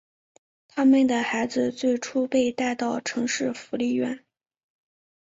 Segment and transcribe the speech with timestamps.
[0.67, 4.25] 他们的孩子最初被带到城市福利院。